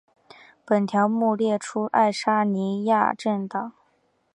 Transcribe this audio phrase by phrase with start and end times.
[0.65, 3.71] 本条目列出爱沙尼亚政党。